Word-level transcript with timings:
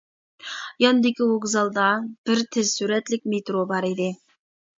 ياندىكى 0.83 1.27
ۋوگزالدا 1.31 1.89
بىر 2.31 2.41
تېز 2.57 2.73
سۈرەتلىك 2.79 3.29
مېترو 3.37 3.63
بار 3.75 3.89
ئىدى. 3.93 4.11